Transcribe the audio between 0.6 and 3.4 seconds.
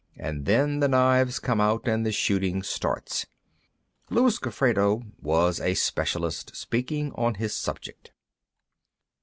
the knives come out, and the shooting starts."